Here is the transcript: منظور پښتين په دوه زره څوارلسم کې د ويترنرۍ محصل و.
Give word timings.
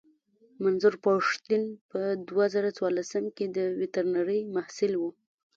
منظور 0.63 0.95
پښتين 1.05 1.63
په 1.89 1.99
دوه 2.27 2.45
زره 2.53 2.69
څوارلسم 2.77 3.25
کې 3.35 3.45
د 3.55 3.57
ويترنرۍ 3.79 4.41
محصل 4.55 4.91
و. 4.97 5.01